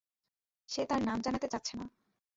[0.69, 1.85] সে তার নাম জানাতে চাচ্ছে না।